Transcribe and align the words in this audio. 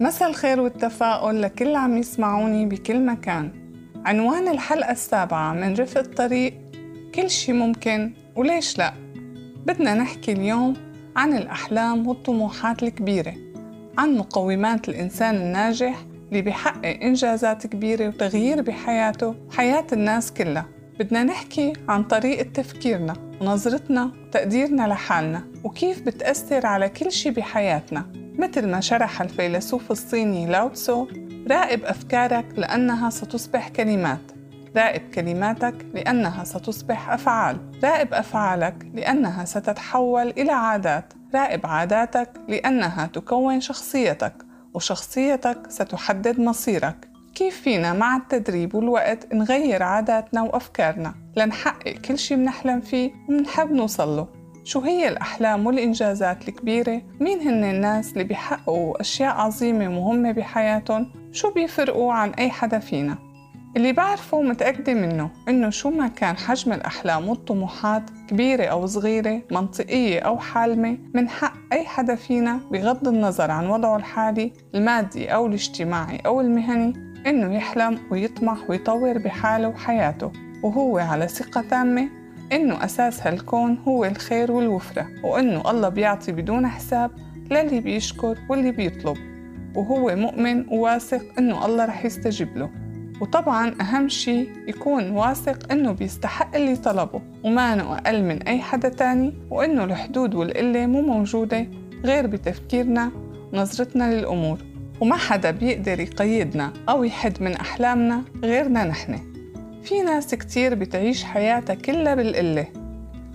مساء 0.00 0.28
الخير 0.28 0.60
والتفاؤل 0.60 1.42
لكل 1.42 1.76
عم 1.76 1.98
يسمعوني 1.98 2.66
بكل 2.66 3.06
مكان. 3.06 3.50
عنوان 4.04 4.48
الحلقة 4.48 4.92
السابعة 4.92 5.52
من 5.52 5.74
رفق 5.74 6.00
الطريق 6.00 6.54
كل 7.14 7.30
شي 7.30 7.52
ممكن 7.52 8.12
وليش 8.36 8.78
لا؟ 8.78 8.92
بدنا 9.66 9.94
نحكي 9.94 10.32
اليوم 10.32 10.76
عن 11.16 11.36
الأحلام 11.36 12.06
والطموحات 12.06 12.82
الكبيرة 12.82 13.34
عن 13.98 14.16
مقومات 14.16 14.88
الإنسان 14.88 15.34
الناجح 15.34 16.04
اللي 16.28 16.42
بيحقق 16.42 17.02
إنجازات 17.02 17.66
كبيرة 17.66 18.08
وتغيير 18.08 18.62
بحياته 18.62 19.34
وحياة 19.48 19.86
الناس 19.92 20.32
كلها. 20.32 20.66
بدنا 20.98 21.24
نحكي 21.24 21.72
عن 21.88 22.04
طريقة 22.04 22.42
تفكيرنا 22.42 23.14
ونظرتنا 23.40 24.12
وتقديرنا 24.26 24.88
لحالنا 24.88 25.44
وكيف 25.64 26.02
بتأثر 26.02 26.66
على 26.66 26.88
كل 26.88 27.12
شي 27.12 27.30
بحياتنا. 27.30 28.19
مثل 28.38 28.68
ما 28.68 28.80
شرح 28.80 29.22
الفيلسوف 29.22 29.90
الصيني 29.90 30.46
لاو 30.46 30.68
تسو 30.68 31.06
راقب 31.50 31.84
أفكارك 31.84 32.46
لأنها 32.56 33.10
ستصبح 33.10 33.68
كلمات. 33.68 34.20
راقب 34.76 35.00
كلماتك 35.14 35.74
لأنها 35.94 36.44
ستصبح 36.44 37.10
أفعال. 37.10 37.56
راقب 37.84 38.14
أفعالك 38.14 38.86
لأنها 38.94 39.44
ستتحول 39.44 40.28
إلى 40.28 40.52
عادات. 40.52 41.12
راقب 41.34 41.66
عاداتك 41.66 42.30
لأنها 42.48 43.06
تكون 43.06 43.60
شخصيتك 43.60 44.34
وشخصيتك 44.74 45.58
ستحدد 45.68 46.40
مصيرك. 46.40 47.08
كيف 47.34 47.60
فينا 47.60 47.92
مع 47.92 48.16
التدريب 48.16 48.74
والوقت 48.74 49.34
نغير 49.34 49.82
عاداتنا 49.82 50.42
وأفكارنا؟ 50.42 51.14
لنحقق 51.36 51.92
كل 51.92 52.18
شي 52.18 52.36
منحلم 52.36 52.80
فيه 52.80 53.10
ومنحب 53.28 53.72
نوصله 53.72 54.39
شو 54.70 54.80
هي 54.80 55.08
الأحلام 55.08 55.66
والإنجازات 55.66 56.48
الكبيرة؟ 56.48 57.02
مين 57.20 57.40
هن 57.40 57.64
الناس 57.64 58.12
اللي 58.12 58.24
بيحققوا 58.24 59.00
أشياء 59.00 59.34
عظيمة 59.34 59.88
ومهمة 59.88 60.32
بحياتهم؟ 60.32 61.12
شو 61.32 61.52
بيفرقوا 61.52 62.12
عن 62.12 62.30
أي 62.30 62.50
حدا 62.50 62.78
فينا؟ 62.78 63.18
اللي 63.76 63.92
بعرفه 63.92 64.36
ومتأكدة 64.36 64.94
منه 64.94 65.30
إنه 65.48 65.70
شو 65.70 65.90
ما 65.90 66.08
كان 66.08 66.36
حجم 66.36 66.72
الأحلام 66.72 67.28
والطموحات 67.28 68.02
كبيرة 68.28 68.64
أو 68.64 68.86
صغيرة 68.86 69.42
منطقية 69.50 70.20
أو 70.20 70.38
حالمة 70.38 70.98
من 71.14 71.28
حق 71.28 71.54
أي 71.72 71.84
حدا 71.84 72.14
فينا 72.14 72.60
بغض 72.70 73.08
النظر 73.08 73.50
عن 73.50 73.66
وضعه 73.66 73.96
الحالي 73.96 74.52
المادي 74.74 75.34
أو 75.34 75.46
الاجتماعي 75.46 76.18
أو 76.26 76.40
المهني 76.40 76.92
إنه 77.26 77.54
يحلم 77.54 77.98
ويطمح 78.10 78.70
ويطور 78.70 79.18
بحاله 79.18 79.68
وحياته 79.68 80.32
وهو 80.62 80.98
على 80.98 81.28
ثقة 81.28 81.64
تامة 81.70 82.19
إنه 82.52 82.84
أساس 82.84 83.26
هالكون 83.26 83.78
هو 83.88 84.04
الخير 84.04 84.52
والوفرة 84.52 85.06
وإنه 85.24 85.70
الله 85.70 85.88
بيعطي 85.88 86.32
بدون 86.32 86.66
حساب 86.66 87.10
للي 87.50 87.80
بيشكر 87.80 88.38
واللي 88.48 88.70
بيطلب 88.70 89.16
وهو 89.76 90.16
مؤمن 90.16 90.68
وواثق 90.68 91.22
إنه 91.38 91.66
الله 91.66 91.84
رح 91.84 92.04
يستجيب 92.04 92.58
له. 92.58 92.70
وطبعا 93.20 93.74
أهم 93.80 94.08
شي 94.08 94.48
يكون 94.68 95.10
واثق 95.10 95.72
إنه 95.72 95.92
بيستحق 95.92 96.56
اللي 96.56 96.76
طلبه 96.76 97.22
وما 97.44 97.72
أنه 97.72 97.94
أقل 97.94 98.22
من 98.22 98.42
أي 98.42 98.60
حدا 98.60 98.88
تاني 98.88 99.34
وإنه 99.50 99.84
الحدود 99.84 100.34
والقلة 100.34 100.86
مو 100.86 101.00
موجودة 101.02 101.66
غير 102.04 102.26
بتفكيرنا 102.26 103.10
ونظرتنا 103.52 104.14
للأمور. 104.14 104.58
وما 105.00 105.16
حدا 105.16 105.50
بيقدر 105.50 106.00
يقيدنا 106.00 106.72
أو 106.88 107.04
يحد 107.04 107.42
من 107.42 107.52
أحلامنا 107.52 108.22
غيرنا 108.44 108.84
نحن. 108.84 109.29
في 109.82 110.02
ناس 110.02 110.34
كتير 110.34 110.74
بتعيش 110.74 111.24
حياتها 111.24 111.74
كلها 111.74 112.14
بالقلة. 112.14 112.66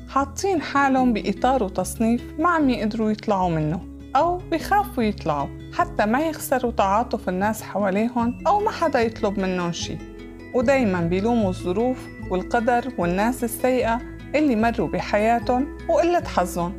حاطين 0.09 0.61
حالهم 0.61 1.13
بإطار 1.13 1.63
وتصنيف 1.63 2.21
ما 2.39 2.49
عم 2.49 2.69
يقدروا 2.69 3.11
يطلعوا 3.11 3.49
منه 3.49 3.79
أو 4.15 4.37
بخافوا 4.37 5.03
يطلعوا 5.03 5.47
حتى 5.73 6.05
ما 6.05 6.19
يخسروا 6.19 6.71
تعاطف 6.71 7.29
الناس 7.29 7.63
حواليهم 7.63 8.43
أو 8.47 8.59
ما 8.59 8.71
حدا 8.71 9.01
يطلب 9.01 9.39
منهم 9.39 9.71
شي 9.71 9.97
ودايما 10.53 11.01
بيلوموا 11.01 11.49
الظروف 11.49 12.07
والقدر 12.29 12.93
والناس 12.97 13.43
السيئة 13.43 14.01
اللي 14.35 14.55
مروا 14.55 14.87
بحياتهم 14.87 15.77
وقلة 15.89 16.23
حظهم. 16.23 16.73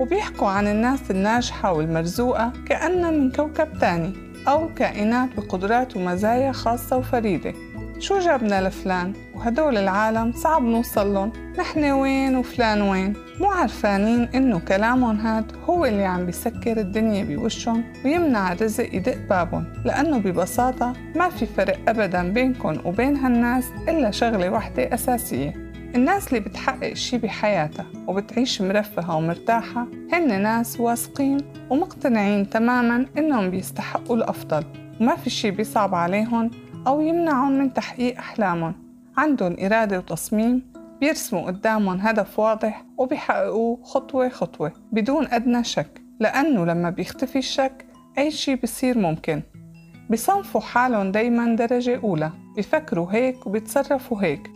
وبيحكوا 0.00 0.48
عن 0.48 0.66
الناس 0.66 1.10
الناجحة 1.10 1.72
والمرزوقة 1.72 2.52
كأنها 2.66 3.10
من 3.10 3.32
كوكب 3.32 3.78
تاني 3.80 4.12
أو 4.48 4.74
كائنات 4.74 5.28
بقدرات 5.36 5.96
ومزايا 5.96 6.52
خاصة 6.52 6.96
وفريدة. 6.96 7.54
شو 8.00 8.18
جابنا 8.18 8.68
لفلان؟ 8.68 9.12
وهدول 9.34 9.76
العالم 9.76 10.32
صعب 10.32 10.62
نوصلن 10.62 11.32
نحن 11.58 11.84
وين 11.84 12.36
وفلان 12.36 12.82
وين؟ 12.82 13.14
مو 13.40 13.50
عرفانين 13.50 14.28
إنه 14.34 14.58
كلامهم 14.58 15.20
هاد 15.20 15.52
هو 15.64 15.84
اللي 15.86 16.04
عم 16.04 16.26
بيسكر 16.26 16.80
الدنيا 16.80 17.24
بوشهم 17.24 17.84
ويمنع 18.04 18.52
الرزق 18.52 18.94
يدق 18.94 19.16
بابهم. 19.30 19.64
لأنه 19.84 20.18
ببساطة 20.18 20.92
ما 21.16 21.28
في 21.28 21.46
فرق 21.46 21.78
ابدا 21.88 22.32
بينكم 22.32 22.76
وبين 22.84 23.16
هالناس 23.16 23.64
إلا 23.88 24.10
شغلة 24.10 24.50
وحدة 24.50 24.94
أساسية. 24.94 25.54
الناس 25.94 26.28
اللي 26.28 26.40
بتحقق 26.40 26.92
شي 26.92 27.18
بحياتها 27.18 27.86
وبتعيش 28.06 28.62
مرفهة 28.62 29.16
ومرتاحة 29.16 29.86
هن 30.12 30.42
ناس 30.42 30.80
واثقين 30.80 31.40
ومقتنعين 31.70 32.50
تماما 32.50 33.06
إنهم 33.18 33.50
بيستحقوا 33.50 34.16
الأفضل. 34.16 34.64
وما 35.00 35.16
في 35.16 35.30
شي 35.30 35.50
بيصعب 35.50 35.94
عليهم 35.94 36.50
أو 36.86 37.00
يمنعهم 37.00 37.52
من 37.52 37.74
تحقيق 37.74 38.18
أحلامهم. 38.18 38.74
عندهم 39.16 39.56
إرادة 39.60 39.98
وتصميم 39.98 40.72
بيرسموا 41.00 41.46
قدامهم 41.46 41.98
هدف 42.00 42.38
واضح 42.38 42.84
وبيحققوه 42.98 43.82
خطوة 43.82 44.28
خطوة 44.28 44.72
بدون 44.92 45.26
أدنى 45.26 45.64
شك 45.64 46.02
لأنه 46.20 46.64
لما 46.66 46.90
بيختفي 46.90 47.38
الشك 47.38 47.86
أي 48.18 48.30
شي 48.30 48.54
بصير 48.54 48.98
ممكن. 48.98 49.42
بيصنفوا 50.10 50.60
حالهم 50.60 51.12
دايما 51.12 51.56
درجة 51.56 52.00
أولى 52.04 52.30
بيفكروا 52.56 53.06
هيك 53.10 53.46
وبيتصرفوا 53.46 54.22
هيك 54.22 54.50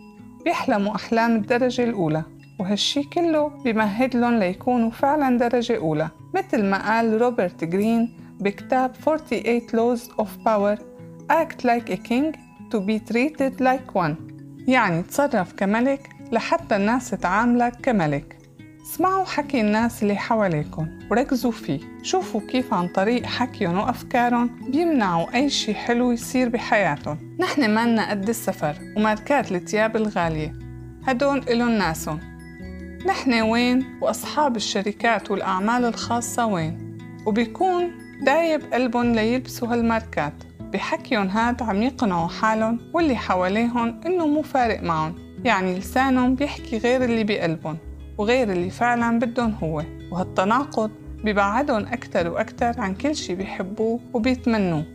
بيحلموا 0.45 0.95
أحلام 0.95 1.35
الدرجة 1.35 1.83
الأولى 1.83 2.23
وهالشي 2.59 3.03
كله 3.03 3.47
بيمهد 3.47 4.15
لهم 4.15 4.33
ليكونوا 4.33 4.89
فعلا 4.89 5.37
درجة 5.37 5.77
أولى 5.77 6.09
مثل 6.35 6.65
ما 6.65 6.89
قال 6.91 7.21
روبرت 7.21 7.63
جرين 7.63 8.17
بكتاب 8.39 8.95
48 8.95 9.61
Laws 9.67 10.01
of 10.01 10.27
Power 10.45 10.94
act 11.29 11.63
like 11.63 11.89
a 11.89 11.97
king 11.97 12.35
to 12.71 12.79
be 12.79 12.99
treated 12.99 13.59
like 13.59 13.95
one. 13.95 14.15
يعني 14.67 15.03
تصرف 15.03 15.53
كملك 15.53 16.09
لحتى 16.31 16.75
الناس 16.75 17.09
تعاملك 17.09 17.75
كملك. 17.83 18.37
اسمعوا 18.83 19.25
حكي 19.25 19.61
الناس 19.61 20.03
اللي 20.03 20.15
حواليكم 20.15 20.87
وركزوا 21.11 21.51
فيه. 21.51 21.79
شوفوا 22.03 22.41
كيف 22.41 22.73
عن 22.73 22.87
طريق 22.87 23.25
حكيهم 23.25 23.77
وأفكارهم 23.77 24.71
بيمنعوا 24.71 25.35
أي 25.35 25.49
شي 25.49 25.73
حلو 25.73 26.11
يصير 26.11 26.49
بحياتهم. 26.49 27.35
نحن 27.39 27.73
مالنا 27.73 28.09
قد 28.09 28.29
السفر 28.29 28.75
وماركات 28.97 29.51
التياب 29.51 29.95
الغالية. 29.95 30.53
هدول 31.07 31.43
إلن 31.49 31.77
ناسهم. 31.77 32.19
نحن 33.05 33.41
وين 33.41 33.85
وأصحاب 34.01 34.55
الشركات 34.55 35.31
والأعمال 35.31 35.85
الخاصة 35.85 36.45
وين؟ 36.45 36.97
وبيكون 37.25 37.91
دايب 38.21 38.73
قلبهم 38.73 39.13
ليلبسوا 39.13 39.67
هالماركات. 39.67 40.33
بحكيهم 40.75 41.27
هاد 41.27 41.61
عم 41.61 41.83
يقنعوا 41.83 42.27
حالهم 42.27 42.79
واللي 42.93 43.15
حواليهم 43.15 44.01
إنه 44.05 44.27
مو 44.27 44.41
فارق 44.41 44.83
معهم. 44.83 45.15
يعني 45.43 45.79
لسانهم 45.79 46.35
بيحكي 46.35 46.77
غير 46.77 47.03
اللي 47.03 47.23
بقلبهم 47.23 47.77
وغير 48.17 48.51
اللي 48.51 48.69
فعلا 48.69 49.19
بدهم 49.19 49.55
هو. 49.63 49.83
وهالتناقض 50.11 50.91
ببعدهم 51.23 51.85
أكتر 51.85 52.29
وأكتر 52.29 52.81
عن 52.81 52.95
كل 52.95 53.15
شي 53.15 53.35
بيحبوه 53.35 53.99
وبيتمنوه. 54.13 54.85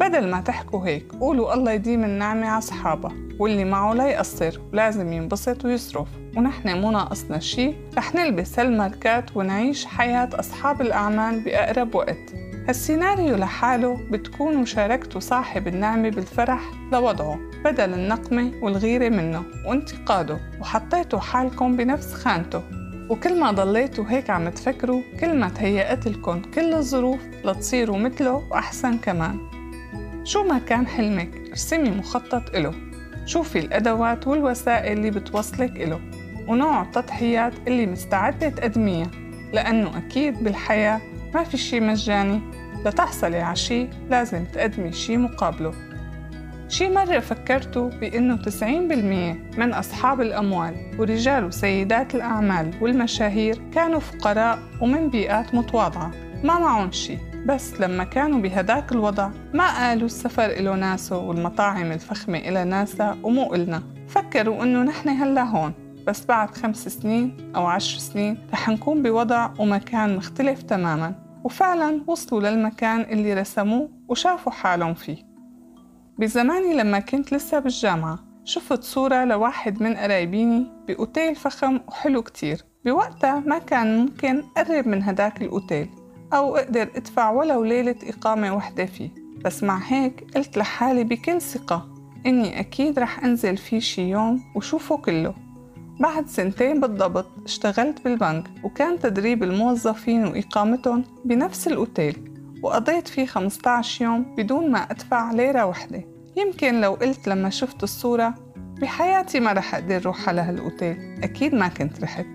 بدل 0.00 0.30
ما 0.30 0.40
تحكوا 0.40 0.86
هيك 0.86 1.12
قولوا 1.20 1.54
الله 1.54 1.72
يديم 1.72 2.04
النعمة 2.04 2.46
على 2.46 2.58
أصحابها 2.58 3.12
واللي 3.38 3.64
معه 3.64 3.94
لا 3.94 4.06
يقصر 4.06 4.60
ولازم 4.72 5.12
ينبسط 5.12 5.64
ويصرف. 5.64 6.08
ونحن 6.36 6.80
مو 6.80 6.90
ناقصنا 6.90 7.38
شي 7.38 7.72
رح 7.96 8.14
نلبس 8.14 8.58
هالماركات 8.58 9.36
ونعيش 9.36 9.86
حياة 9.86 10.28
أصحاب 10.34 10.80
الأعمال 10.80 11.40
بأقرب 11.40 11.94
وقت. 11.94 12.47
هالسيناريو 12.68 13.36
لحاله 13.36 13.94
بتكون 14.10 14.56
مشاركته 14.56 15.20
صاحب 15.20 15.68
النعمة 15.68 16.08
بالفرح 16.08 16.60
لوضعه 16.92 17.38
بدل 17.64 17.94
النقمة 17.94 18.52
والغيرة 18.62 19.08
منه 19.08 19.42
وانتقاده 19.66 20.38
وحطيتوا 20.60 21.18
حالكم 21.18 21.76
بنفس 21.76 22.14
خانته. 22.14 22.62
وكل 23.10 23.40
ما 23.40 23.50
ضليتوا 23.50 24.04
هيك 24.08 24.30
عم 24.30 24.48
تفكروا 24.48 25.02
كل 25.20 25.38
ما 25.38 25.48
تهيأت 25.48 26.06
لكم 26.06 26.42
كل 26.42 26.74
الظروف 26.74 27.20
لتصيروا 27.44 27.98
مثله 27.98 28.32
وأحسن 28.32 28.98
كمان. 28.98 29.38
شو 30.24 30.44
ما 30.44 30.58
كان 30.58 30.86
حلمك 30.86 31.30
ارسمي 31.50 31.90
مخطط 31.90 32.54
إله. 32.54 32.74
شوفي 33.26 33.58
الأدوات 33.58 34.26
والوسائل 34.26 34.98
اللي 34.98 35.10
بتوصلك 35.10 35.76
إله 35.76 36.00
ونوع 36.48 36.82
التضحيات 36.82 37.52
اللي 37.66 37.86
مستعدة 37.86 38.48
تقدميها 38.48 39.10
لأنه 39.52 39.98
أكيد 39.98 40.44
بالحياة 40.44 41.00
ما 41.34 41.44
في 41.44 41.56
شي 41.56 41.80
مجاني. 41.80 42.57
لتحصلي 42.88 43.40
على 43.40 43.56
شي 43.56 43.88
لازم 44.10 44.44
تقدمي 44.44 44.92
شي 44.92 45.16
مقابله. 45.16 45.72
شي 46.68 46.88
مرة 46.88 47.18
فكرتوا 47.18 47.90
بأنه 47.90 48.36
90% 48.36 49.58
من 49.58 49.72
أصحاب 49.72 50.20
الأموال 50.20 50.74
ورجال 50.98 51.44
وسيدات 51.44 52.14
الأعمال 52.14 52.74
والمشاهير 52.80 53.60
كانوا 53.74 54.00
فقراء 54.00 54.58
ومن 54.80 55.10
بيئات 55.10 55.54
متواضعة. 55.54 56.10
ما 56.44 56.58
معهم 56.58 56.92
شي 56.92 57.18
بس 57.46 57.80
لما 57.80 58.04
كانوا 58.04 58.40
بهداك 58.40 58.92
الوضع 58.92 59.30
ما 59.54 59.78
قالوا 59.78 60.06
السفر 60.06 60.44
إله 60.44 60.74
ناسه 60.74 61.18
والمطاعم 61.18 61.92
الفخمة 61.92 62.38
إلها 62.38 62.64
ناسا 62.64 63.16
ومو 63.22 63.54
إلنا. 63.54 63.82
فكروا 64.08 64.62
إنه 64.62 64.82
نحن 64.82 65.08
هلا 65.08 65.42
هون 65.42 65.72
بس 66.06 66.24
بعد 66.24 66.50
خمس 66.56 66.88
سنين 66.88 67.52
أو 67.56 67.66
عشر 67.66 67.98
سنين 67.98 68.38
رح 68.52 68.68
نكون 68.68 69.02
بوضع 69.02 69.50
ومكان 69.58 70.16
مختلف 70.16 70.62
تماما. 70.62 71.27
وفعلا 71.48 72.00
وصلوا 72.06 72.40
للمكان 72.40 73.00
اللي 73.00 73.34
رسموه 73.34 73.88
وشافوا 74.08 74.52
حالهم 74.52 74.94
فيه. 74.94 75.16
بزماني 76.18 76.74
لما 76.74 77.00
كنت 77.00 77.34
لسه 77.34 77.58
بالجامعة 77.58 78.18
شفت 78.44 78.82
صورة 78.82 79.24
لواحد 79.24 79.82
من 79.82 79.96
قرايبيني 79.96 80.66
بأوتيل 80.88 81.34
فخم 81.34 81.80
وحلو 81.88 82.22
كتير. 82.22 82.64
بوقتها 82.84 83.42
ما 83.46 83.58
كان 83.58 83.98
ممكن 83.98 84.42
أقرب 84.56 84.86
من 84.86 85.02
هداك 85.02 85.42
الأوتيل 85.42 85.88
أو 86.32 86.56
أقدر 86.56 86.82
أدفع 86.96 87.30
ولو 87.30 87.64
ليلة 87.64 87.96
إقامة 88.02 88.56
وحدة 88.56 88.86
فيه. 88.86 89.10
بس 89.44 89.62
مع 89.62 89.78
هيك 89.86 90.24
قلت 90.36 90.58
لحالي 90.58 91.04
بكل 91.04 91.40
ثقة 91.40 91.88
إني 92.26 92.60
أكيد 92.60 92.98
رح 92.98 93.24
أنزل 93.24 93.56
فيه 93.56 93.78
شي 93.78 94.10
يوم 94.10 94.40
وشوفه 94.54 94.96
كله. 94.96 95.34
بعد 96.00 96.28
سنتين 96.28 96.80
بالضبط 96.80 97.26
اشتغلت 97.44 98.04
بالبنك 98.04 98.44
وكان 98.62 98.98
تدريب 98.98 99.42
الموظفين 99.42 100.26
وإقامتهم 100.26 101.04
بنفس 101.24 101.68
الأوتيل 101.68 102.16
وقضيت 102.62 103.08
فيه 103.08 103.26
15 103.26 104.04
يوم 104.04 104.34
بدون 104.36 104.70
ما 104.70 104.78
أدفع 104.78 105.32
ليرة 105.32 105.66
وحدة 105.66 106.04
يمكن 106.36 106.80
لو 106.80 106.94
قلت 106.94 107.28
لما 107.28 107.50
شفت 107.50 107.82
الصورة 107.82 108.34
بحياتي 108.56 109.40
ما 109.40 109.52
رح 109.52 109.74
أقدر 109.74 110.02
روح 110.02 110.28
على 110.28 110.40
هالأوتيل 110.40 111.20
أكيد 111.22 111.54
ما 111.54 111.68
كنت 111.68 112.00
رحت. 112.00 112.26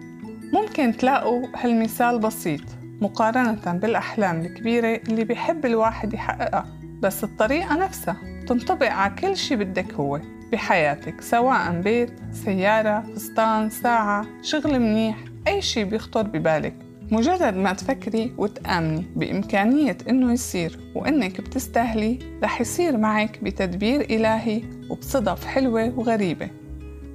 ممكن 0.53 0.97
تلاقوا 0.97 1.47
هالمثال 1.55 2.19
بسيط 2.19 2.61
مقارنة 3.01 3.73
بالأحلام 3.73 4.39
الكبيرة 4.39 4.95
اللي 5.07 5.23
بيحب 5.23 5.65
الواحد 5.65 6.13
يحققها. 6.13 6.82
بس 7.03 7.23
الطريقة 7.23 7.77
نفسها 7.77 8.17
تنطبق 8.47 8.89
على 8.89 9.15
كل 9.15 9.37
شي 9.37 9.55
بدك 9.55 9.93
هو 9.93 10.19
بحياتك 10.51 11.21
سواء 11.21 11.81
بيت، 11.81 12.11
سيارة، 12.31 13.01
فستان، 13.15 13.69
ساعة، 13.69 14.25
شغل 14.41 14.79
منيح، 14.79 15.17
أي 15.47 15.61
شي 15.61 15.83
بيخطر 15.83 16.21
ببالك. 16.21 16.73
مجرد 17.11 17.53
ما 17.55 17.73
تفكري 17.73 18.33
وتآمني 18.37 19.05
بإمكانية 19.15 19.97
إنه 20.09 20.33
يصير 20.33 20.79
وإنك 20.95 21.41
بتستاهلي 21.41 22.19
رح 22.43 22.61
يصير 22.61 22.97
معك 22.97 23.43
بتدبير 23.43 24.01
إلهي 24.01 24.61
وبصدف 24.89 25.45
حلوة 25.45 25.99
وغريبة. 25.99 26.49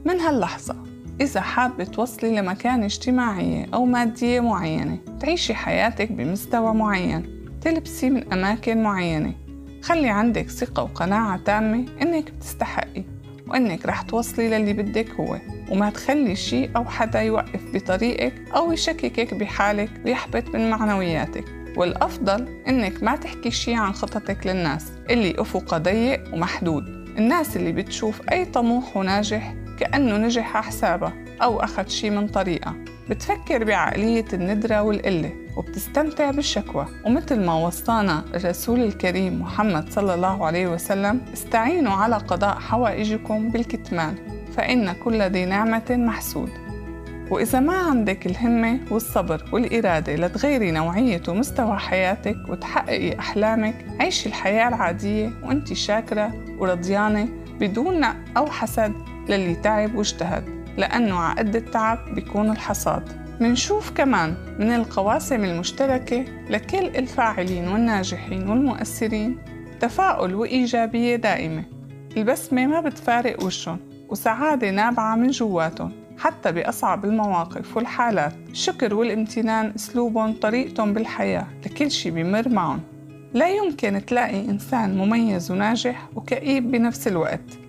من 0.04 0.20
هاللحظة؟ 0.20 0.76
إذا 1.20 1.40
حابة 1.40 1.84
توصلي 1.84 2.40
لمكان 2.40 2.82
اجتماعية 2.82 3.66
أو 3.74 3.84
مادية 3.84 4.40
معينة 4.40 4.98
تعيشي 5.20 5.54
حياتك 5.54 6.12
بمستوى 6.12 6.74
معين. 6.74 7.44
تلبسي 7.60 8.10
من 8.10 8.32
أماكن 8.32 8.82
معينة. 8.82 9.47
خلي 9.88 10.08
عندك 10.08 10.50
ثقة 10.50 10.82
وقناعة 10.82 11.40
تامة 11.44 11.84
إنك 12.02 12.30
بتستحقي 12.30 13.04
وإنك 13.46 13.86
رح 13.86 14.02
توصلي 14.02 14.48
للي 14.48 14.72
بدك 14.72 15.10
هو 15.10 15.38
وما 15.70 15.90
تخلي 15.90 16.36
شيء 16.36 16.70
أو 16.76 16.84
حدا 16.84 17.22
يوقف 17.22 17.60
بطريقك 17.74 18.32
أو 18.56 18.72
يشككك 18.72 19.34
بحالك 19.34 19.90
ويحبط 20.04 20.54
من 20.54 20.70
معنوياتك. 20.70 21.44
والأفضل 21.76 22.48
إنك 22.68 23.02
ما 23.02 23.16
تحكي 23.16 23.50
شيء 23.50 23.76
عن 23.76 23.92
خططك 23.92 24.46
للناس 24.46 24.92
اللي 25.10 25.34
أفقها 25.38 25.78
ضيق 25.78 26.34
ومحدود. 26.34 26.84
الناس 27.18 27.56
اللي 27.56 27.72
بتشوف 27.72 28.20
أي 28.32 28.44
طموح 28.44 28.96
وناجح 28.96 29.54
كأنه 29.78 30.16
نجح 30.16 30.62
حسابها 30.62 31.12
أو 31.42 31.60
أخذ 31.60 31.88
شي 31.88 32.10
من 32.10 32.26
طريقة 32.26 32.74
بتفكر 33.10 33.64
بعقلية 33.64 34.24
الندرة 34.32 34.82
والقلة. 34.82 35.32
وبتستمتع 35.58 36.30
بالشكوى. 36.30 36.86
ومثل 37.04 37.46
ما 37.46 37.54
وصانا 37.54 38.24
الرسول 38.34 38.80
الكريم 38.80 39.42
محمد 39.42 39.92
صلى 39.92 40.14
الله 40.14 40.46
عليه 40.46 40.66
وسلم 40.66 41.20
استعينوا 41.32 41.92
على 41.92 42.16
قضاء 42.16 42.58
حوائجكم 42.58 43.48
بالكتمان 43.48 44.14
فإن 44.56 44.92
كل 44.92 45.22
ذي 45.22 45.44
نعمة 45.44 45.84
محسود. 45.90 46.50
وإذا 47.30 47.60
ما 47.60 47.76
عندك 47.76 48.26
الهمة 48.26 48.80
والصبر 48.90 49.44
والإرادة 49.52 50.16
لتغيري 50.16 50.70
نوعية 50.70 51.22
ومستوى 51.28 51.78
حياتك 51.78 52.36
وتحققي 52.48 53.18
أحلامك 53.18 53.86
عيشي 54.00 54.28
الحياة 54.28 54.68
العادية 54.68 55.30
وأنت 55.42 55.72
شاكرة 55.72 56.32
ورضيانة 56.58 57.28
بدون 57.60 58.04
أو 58.36 58.46
حسد 58.46 58.92
للي 59.28 59.54
تعب 59.54 59.94
واجتهد 59.94 60.44
لأنه 60.76 61.18
عقد 61.18 61.56
التعب 61.56 62.14
بيكون 62.14 62.50
الحصاد. 62.50 63.27
منشوف 63.40 63.90
كمان 63.90 64.34
من 64.58 64.74
القواسم 64.74 65.44
المشتركة 65.44 66.24
لكل 66.50 66.86
الفاعلين 66.86 67.68
والناجحين 67.68 68.48
والمؤثرين. 68.48 69.38
تفاؤل 69.80 70.34
وإيجابية 70.34 71.16
دائمة. 71.16 71.64
البسمة 72.16 72.66
ما 72.66 72.80
بتفارق 72.80 73.44
وشهم 73.44 73.78
وسعادة 74.08 74.70
نابعة 74.70 75.16
من 75.16 75.30
جواتهم 75.30 75.92
حتى 76.18 76.52
بأصعب 76.52 77.04
المواقف 77.04 77.76
والحالات. 77.76 78.32
الشكر 78.50 78.94
والامتنان 78.94 79.72
أسلوبهم 79.76 80.32
طريقتهم 80.32 80.94
بالحياة 80.94 81.46
لكل 81.66 81.90
شي 81.90 82.10
بيمر 82.10 82.48
معهم. 82.48 82.80
لا 83.34 83.48
يمكن 83.48 84.04
تلاقي 84.06 84.40
إنسان 84.40 84.98
مميز 84.98 85.50
وناجح 85.50 86.08
وكئيب 86.14 86.70
بنفس 86.70 87.08
الوقت. 87.08 87.67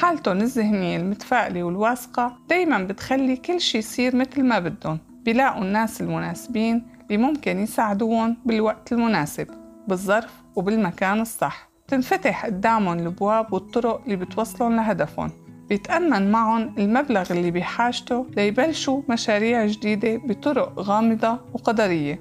حالتهم 0.00 0.40
الذهنية 0.40 0.96
المتفائلة 0.96 1.62
والواثقة 1.62 2.36
دايما 2.48 2.78
بتخلي 2.78 3.36
كل 3.36 3.60
شي 3.60 3.78
يصير 3.78 4.16
مثل 4.16 4.42
ما 4.44 4.58
بدهم 4.58 4.98
بيلاقوا 5.24 5.62
الناس 5.62 6.00
المناسبين 6.00 6.86
اللي 7.06 7.16
ممكن 7.16 7.58
يساعدوهم 7.58 8.36
بالوقت 8.44 8.92
المناسب 8.92 9.46
بالظرف 9.88 10.32
وبالمكان 10.56 11.20
الصح. 11.20 11.68
تنفتح 11.88 12.46
قدامهم 12.46 12.98
الأبواب 12.98 13.52
والطرق 13.52 14.02
اللي 14.04 14.16
بتوصلهم 14.16 14.76
لهدفهم. 14.76 15.30
بيتأمن 15.68 16.30
معهم 16.30 16.74
المبلغ 16.78 17.32
اللي 17.32 17.50
بحاجته 17.50 18.26
ليبلشوا 18.36 19.02
مشاريع 19.08 19.66
جديدة 19.66 20.16
بطرق 20.16 20.78
غامضة 20.78 21.38
وقدرية. 21.54 22.20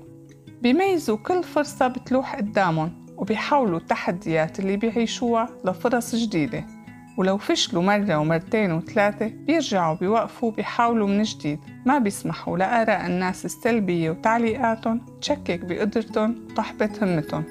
بيميزوا 0.62 1.18
كل 1.18 1.44
فرصة 1.44 1.88
بتلوح 1.88 2.36
قدامهم 2.36 3.06
وبيحولوا 3.18 3.80
التحديات 3.80 4.60
اللي 4.60 4.78
بيعيشوها 4.78 5.50
لفرص 5.66 6.16
جديدة. 6.16 6.75
ولو 7.17 7.38
فشلوا 7.38 7.83
مرة 7.83 8.17
ومرتين 8.17 8.71
وثلاثة 8.71 9.27
بيرجعوا 9.27 9.95
بيوقفوا 9.95 10.51
بيحاولوا 10.51 11.07
من 11.07 11.23
جديد. 11.23 11.59
ما 11.85 11.97
بيسمحوا 11.97 12.57
لآراء 12.57 13.06
الناس 13.06 13.45
السلبية 13.45 14.09
وتعليقاتهم 14.09 15.01
تشكك 15.21 15.65
بقدرتهم 15.65 16.35
وتحبط 16.50 17.03
همتهم. 17.03 17.44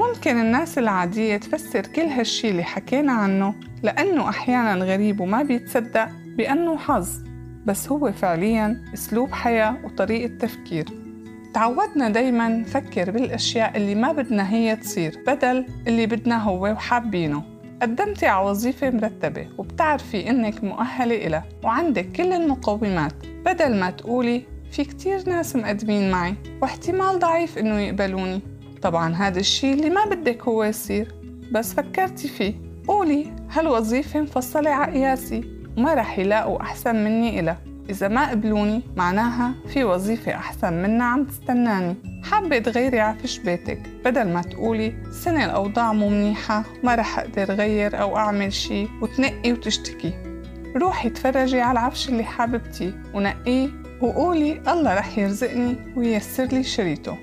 ممكن 0.00 0.40
الناس 0.40 0.78
العادية 0.78 1.36
تفسر 1.36 1.86
كل 1.86 2.02
هالشي 2.02 2.50
اللي 2.50 2.62
حكينا 2.62 3.12
عنه 3.12 3.54
لأنه 3.82 4.28
أحيانا 4.28 4.84
غريب 4.84 5.20
وما 5.20 5.42
بيتصدق 5.42 6.08
بأنه 6.36 6.76
حظ 6.76 7.24
بس 7.66 7.88
هو 7.88 8.12
فعليا 8.12 8.84
أسلوب 8.94 9.32
حياة 9.32 9.76
وطريقة 9.84 10.36
تفكير. 10.38 10.84
تعودنا 11.54 12.08
دايما 12.08 12.48
نفكر 12.48 13.10
بالأشياء 13.10 13.76
اللي 13.76 13.94
ما 13.94 14.12
بدنا 14.12 14.50
هي 14.50 14.76
تصير 14.76 15.18
بدل 15.26 15.66
اللي 15.86 16.06
بدنا 16.06 16.42
هو 16.42 16.72
وحابينه. 16.72 17.51
قدمتي 17.82 18.26
على 18.26 18.48
وظيفة 18.48 18.90
مرتبة 18.90 19.48
وبتعرفي 19.58 20.30
إنك 20.30 20.64
مؤهلة 20.64 21.26
إلها 21.26 21.44
وعندك 21.64 22.12
كل 22.12 22.32
المقومات. 22.32 23.12
بدل 23.44 23.76
ما 23.76 23.90
تقولي 23.90 24.42
في 24.72 24.84
كتير 24.84 25.28
ناس 25.28 25.56
مقدمين 25.56 26.10
معي 26.10 26.34
واحتمال 26.62 27.18
ضعيف 27.18 27.58
إنه 27.58 27.80
يقبلوني. 27.80 28.40
طبعا 28.82 29.14
هذا 29.14 29.40
الشي 29.40 29.72
اللي 29.72 29.90
ما 29.90 30.04
بدك 30.04 30.42
هو 30.42 30.64
يصير 30.64 31.14
بس 31.52 31.74
فكرتي 31.74 32.28
فيه. 32.28 32.54
قولي 32.88 33.26
هالوظيفة 33.50 34.20
مفصلة 34.20 34.70
على 34.70 34.92
قياسي 34.92 35.44
وما 35.76 35.94
رح 35.94 36.18
يلاقوا 36.18 36.60
أحسن 36.60 36.96
مني 37.04 37.40
إلها. 37.40 37.58
إذا 37.90 38.08
ما 38.08 38.30
قبلوني 38.30 38.82
معناها 38.96 39.54
في 39.68 39.84
وظيفة 39.84 40.34
أحسن 40.34 40.72
منها 40.72 41.06
عم 41.06 41.24
تستناني. 41.24 41.94
حابة 42.22 42.58
تغيري 42.58 43.00
عفش 43.00 43.38
بيتك؟ 43.38 43.80
بدل 44.04 44.28
ما 44.28 44.42
تقولي 44.42 44.94
سنة 45.10 45.44
الأوضاع 45.44 45.92
مو 45.92 46.08
منيحة 46.08 46.64
ما 46.82 46.94
رح 46.94 47.18
أقدر 47.18 47.44
غير 47.44 48.00
أو 48.00 48.16
أعمل 48.16 48.52
شي 48.52 48.88
وتنقي 49.00 49.52
وتشتكي. 49.52 50.12
روحي 50.76 51.10
تفرجي 51.10 51.60
على 51.60 51.72
العفش 51.72 52.08
اللي 52.08 52.24
حاببتيه 52.24 53.02
ونقيه 53.14 53.68
وقولي 54.00 54.60
الله 54.68 54.94
رح 54.94 55.18
يرزقني 55.18 55.76
وييسر 55.96 56.44
لي 56.44 56.62
شريته. 56.62 57.16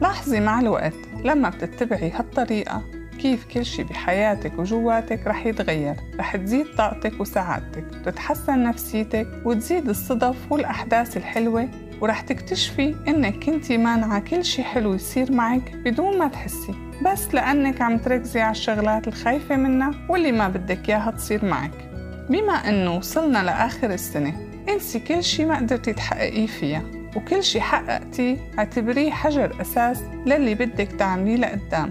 لاحظي 0.00 0.40
مع 0.40 0.60
الوقت 0.60 0.94
لما 1.24 1.48
بتتبعي 1.48 2.10
هالطريقة 2.10 2.82
كيف 3.18 3.44
كل 3.44 3.64
شي 3.64 3.82
بحياتك 3.82 4.58
وجواتك 4.58 5.26
رح 5.26 5.46
يتغير. 5.46 5.94
رح 6.18 6.36
تزيد 6.36 6.66
طاقتك 6.76 7.20
وسعادتك 7.20 7.84
وتتحسن 7.92 8.62
نفسيتك 8.62 9.28
وتزيد 9.44 9.88
الصدف 9.88 10.52
والأحداث 10.52 11.16
الحلوة 11.16 11.68
ورح 12.00 12.20
تكتشفي 12.20 12.94
إنك 13.08 13.44
كنتي 13.44 13.78
مانعة 13.78 14.20
كل 14.20 14.44
شي 14.44 14.62
حلو 14.62 14.94
يصير 14.94 15.32
معك 15.32 15.72
بدون 15.76 16.18
ما 16.18 16.28
تحسي 16.28 16.74
بس 17.06 17.34
لأنك 17.34 17.80
عم 17.82 17.98
تركزي 17.98 18.40
على 18.40 18.50
الشغلات 18.50 19.08
الخايفة 19.08 19.56
منها 19.56 19.90
واللي 20.08 20.32
ما 20.32 20.48
بدك 20.48 20.88
إياها 20.90 21.10
تصير 21.10 21.44
معك. 21.44 21.90
بما 22.30 22.52
إنه 22.52 22.96
وصلنا 22.96 23.42
لآخر 23.42 23.90
السنة 23.90 24.48
إنسي 24.68 24.98
كل 25.00 25.24
شي 25.24 25.44
ما 25.44 25.56
قدرتي 25.56 25.92
تحققيه 25.92 26.46
فيها 26.46 26.82
وكل 27.16 27.44
شي 27.44 27.60
حققتيه 27.60 28.36
اعتبريه 28.58 29.10
حجر 29.10 29.60
أساس 29.60 30.02
للي 30.26 30.54
بدك 30.54 30.88
تعمليه 30.92 31.36
لقدام. 31.36 31.90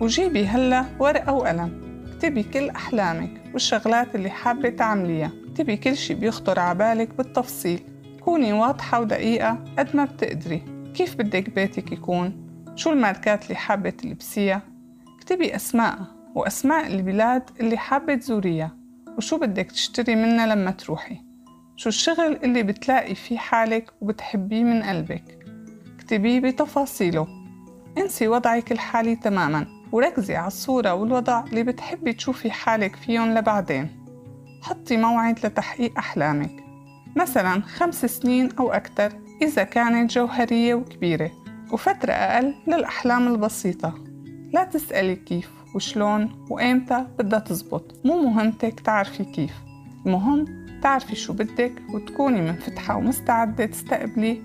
وجيبي 0.00 0.46
هلا 0.46 0.84
ورقة 0.98 1.32
وقلم 1.32 1.80
اكتبي 2.12 2.42
كل 2.42 2.68
أحلامك 2.68 3.30
والشغلات 3.52 4.14
اللي 4.14 4.30
حابة 4.30 4.68
تعمليها 4.68 5.32
اكتبي 5.50 5.76
كل 5.76 5.96
شي 5.96 6.14
بيخطر 6.14 6.60
عبالك 6.60 7.14
بالتفصيل. 7.14 7.82
كوني 8.20 8.52
واضحة 8.52 9.00
ودقيقة 9.00 9.64
قد 9.78 9.96
ما 9.96 10.04
بتقدري. 10.04 10.62
كيف 10.94 11.14
بدك 11.16 11.50
بيتك 11.50 11.92
يكون؟ 11.92 12.50
شو 12.74 12.92
الماركات 12.92 13.44
اللي 13.44 13.54
حابة 13.54 13.90
تلبسيها؟ 13.90 14.62
اكتبي 15.18 15.56
أسماء 15.56 15.98
وأسماء 16.34 16.86
البلاد 16.86 17.42
اللي 17.60 17.76
حابة 17.76 18.14
تزوريها 18.14 18.76
وشو 19.16 19.38
بدك 19.38 19.70
تشتري 19.70 20.14
منها 20.14 20.46
لما 20.46 20.70
تروحي. 20.70 21.16
شو 21.76 21.88
الشغل 21.88 22.38
اللي 22.44 22.62
بتلاقي 22.62 23.14
فيه 23.14 23.38
حالك 23.38 23.90
وبتحبيه 24.00 24.64
من 24.64 24.82
قلبك؟ 24.82 25.38
اكتبيه 25.96 26.40
بتفاصيله. 26.40 27.26
انسي 27.98 28.28
وضعك 28.28 28.72
الحالي 28.72 29.16
تماما 29.16 29.66
وركزي 29.92 30.36
على 30.36 30.46
الصورة 30.46 30.94
والوضع 30.94 31.44
اللي 31.44 31.62
بتحبي 31.62 32.12
تشوفي 32.12 32.50
حالك 32.50 32.96
فيهم 32.96 33.34
لبعدين. 33.34 33.88
حطي 34.62 34.96
موعد 34.96 35.46
لتحقيق 35.46 35.98
أحلامك. 35.98 36.69
مثلا 37.16 37.62
خمس 37.62 38.06
سنين 38.06 38.48
أو 38.58 38.72
أكثر 38.72 39.12
إذا 39.42 39.64
كانت 39.64 40.12
جوهرية 40.12 40.74
وكبيرة 40.74 41.30
وفترة 41.72 42.12
أقل 42.12 42.54
للأحلام 42.66 43.28
البسيطة. 43.28 43.94
لا 44.52 44.64
تسألي 44.64 45.16
كيف 45.16 45.50
وشلون 45.74 46.46
وإمتى 46.50 47.06
بدها 47.18 47.38
تزبط 47.38 47.94
مو 48.04 48.22
مهمتك 48.22 48.80
تعرفي 48.80 49.24
كيف. 49.24 49.54
المهم 50.06 50.44
تعرفي 50.82 51.16
شو 51.16 51.32
بدك 51.32 51.72
وتكوني 51.94 52.40
منفتحة 52.40 52.96
ومستعدة 52.96 53.66
تستقبلي 53.66 54.42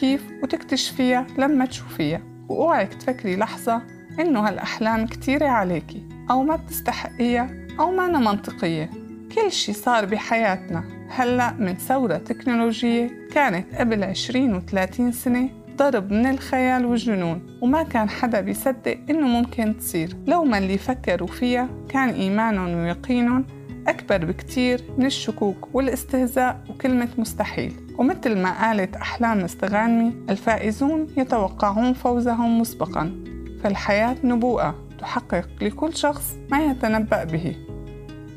كيف 0.00 0.24
وتكتشفيها 0.42 1.26
لما 1.38 1.66
تشوفيها. 1.66 2.20
وأوعك 2.48 2.94
تفكري 2.94 3.36
لحظة 3.36 3.82
إنه 4.20 4.40
هالأحلام 4.48 5.06
كتيرة 5.06 5.46
عليكي 5.46 6.02
أو 6.30 6.42
ما 6.42 6.56
بتستحقيها 6.56 7.50
أو 7.78 7.90
ما 7.90 8.06
منطقية. 8.06 8.90
كل 9.34 9.52
شي 9.52 9.72
صار 9.72 10.04
بحياتنا. 10.04 10.84
هلأ 11.14 11.52
من 11.58 11.74
ثورة 11.74 12.16
تكنولوجية 12.16 13.10
كانت 13.34 13.74
قبل 13.74 14.04
20 14.04 14.54
و 14.54 14.60
30 14.60 15.12
سنة 15.12 15.48
ضرب 15.76 16.12
من 16.12 16.26
الخيال 16.26 16.86
والجنون 16.86 17.58
وما 17.62 17.82
كان 17.82 18.08
حدا 18.08 18.40
بيصدق 18.40 18.98
إنه 19.10 19.26
ممكن 19.26 19.76
تصير. 19.76 20.16
لو 20.26 20.44
ما 20.44 20.58
اللي 20.58 20.78
فكروا 20.78 21.28
فيها 21.28 21.68
كان 21.88 22.08
إيمانهم 22.08 22.74
ويقينهم 22.74 23.44
أكبر 23.86 24.24
بكتير 24.24 24.82
من 24.98 25.06
الشكوك 25.06 25.68
والاستهزاء 25.74 26.64
وكلمة 26.70 27.08
مستحيل. 27.18 27.72
ومثل 27.98 28.38
ما 28.38 28.66
قالت 28.66 28.96
أحلام 28.96 29.44
مستغانمي 29.44 30.12
الفائزون 30.30 31.06
يتوقعون 31.16 31.92
فوزهم 31.92 32.60
مسبقا. 32.60 33.24
فالحياة 33.62 34.16
نبوءة 34.24 34.74
تحقق 34.98 35.48
لكل 35.60 35.96
شخص 35.96 36.34
ما 36.50 36.64
يتنبأ 36.64 37.24
به. 37.24 37.56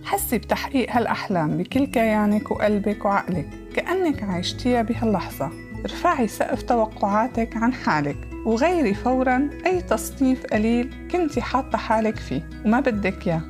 حسي 0.05 0.37
بتحقيق 0.37 0.91
هالأحلام 0.91 1.57
بكل 1.57 1.85
كيانك 1.85 2.51
وقلبك 2.51 3.05
وعقلك 3.05 3.49
كأنك 3.75 4.23
عايشتيها 4.23 4.81
بهاللحظة. 4.81 5.49
ارفعي 5.85 6.27
سقف 6.27 6.61
توقعاتك 6.61 7.57
عن 7.57 7.73
حالك 7.73 8.17
وغيري 8.45 8.93
فورا 8.93 9.49
أي 9.65 9.81
تصنيف 9.81 10.45
قليل 10.45 10.93
كنتي 11.11 11.41
حاطة 11.41 11.77
حالك 11.77 12.15
فيه 12.15 12.49
وما 12.65 12.79
بدك 12.79 13.27
إياه. 13.27 13.41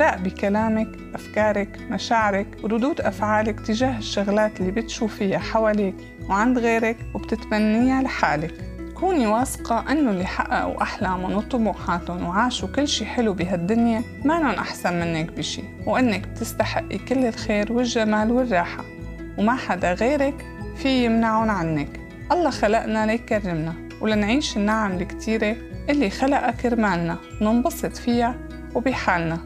راقبي 0.00 0.30
كلامك 0.30 0.88
أفكارك 1.14 1.78
مشاعرك 1.90 2.46
وردود 2.62 3.00
أفعالك 3.00 3.60
تجاه 3.60 3.98
الشغلات 3.98 4.60
اللي 4.60 4.70
بتشوفيها 4.70 5.38
حواليك 5.38 5.94
وعند 6.28 6.58
غيرك 6.58 6.96
وبتتمنيها 7.14 8.02
لحالك. 8.02 8.54
كوني 9.02 9.26
واثقة 9.26 9.84
أنه 9.92 10.10
اللي 10.10 10.24
حققوا 10.24 10.82
أحلامهم 10.82 11.32
وطموحاتهم 11.32 12.24
وعاشوا 12.24 12.68
كل 12.68 12.88
شي 12.88 13.06
حلو 13.06 13.32
بهالدنيا 13.32 14.02
مانن 14.24 14.58
أحسن 14.58 15.00
منك 15.00 15.32
بشي 15.32 15.62
وأنك 15.86 16.28
بتستحقي 16.28 16.98
كل 16.98 17.26
الخير 17.26 17.72
والجمال 17.72 18.30
والراحة. 18.30 18.84
وما 19.38 19.54
حدا 19.56 19.92
غيرك 19.92 20.46
في 20.76 21.04
يمنعهم 21.04 21.50
عنك. 21.50 22.00
الله 22.32 22.50
خلقنا 22.50 23.06
ليكرمنا 23.06 23.74
ولنعيش 24.00 24.56
النعم 24.56 24.92
الكتيرة 24.92 25.56
اللي 25.88 26.10
خلقها 26.10 26.50
كرمالنا 26.50 27.16
ننبسط 27.40 27.96
فيها 27.96 28.34
وبحالنا. 28.74 29.38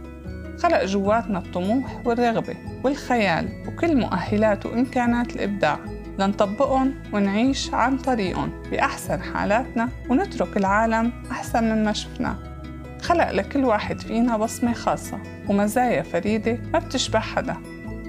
خلق 0.58 0.84
جواتنا 0.84 1.38
الطموح 1.38 2.00
والرغبة 2.04 2.54
والخيال 2.84 3.48
وكل 3.68 3.96
مؤهلات 3.96 4.66
وإمكانات 4.66 5.36
الإبداع. 5.36 5.78
لنطبقهم 6.18 6.94
ونعيش 7.12 7.74
عن 7.74 7.98
طريقهم 7.98 8.50
بأحسن 8.70 9.22
حالاتنا 9.22 9.88
ونترك 10.10 10.56
العالم 10.56 11.12
أحسن 11.30 11.64
مما 11.64 11.92
شفناه. 11.92 12.36
خلق 13.02 13.30
لكل 13.32 13.64
واحد 13.64 14.00
فينا 14.00 14.36
بصمة 14.36 14.72
خاصة 14.72 15.18
ومزايا 15.48 16.02
فريدة 16.02 16.58
ما 16.72 16.78
بتشبه 16.78 17.18
حدا 17.18 17.56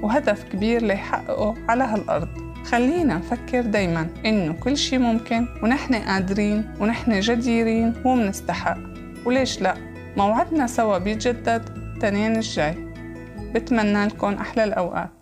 وهدف 0.02 0.44
كبير 0.44 0.82
ليحققه 0.82 1.56
على 1.70 1.84
هالأرض. 1.84 2.28
خلينا 2.66 3.16
نفكر 3.18 3.62
دايما 3.62 4.08
إنه 4.26 4.54
كل 4.54 4.78
شي 4.78 4.98
ممكن 4.98 5.48
ونحن 5.64 5.96
قادرين 5.96 6.74
ونحن 6.80 7.20
جديرين 7.20 7.94
ومنستحق. 8.06 8.78
وليش 9.26 9.62
لأ؟ 9.62 9.76
موعدنا 10.18 10.68
سوا 10.68 10.98
بيتجدد 10.98 11.70
تنين 12.02 12.36
الجاي. 12.36 12.76
بتمنى 13.54 14.06
لكم 14.06 14.34
أحلى 14.34 14.64
الأوقات. 14.64 15.17